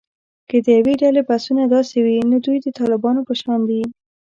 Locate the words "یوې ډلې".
0.77-1.21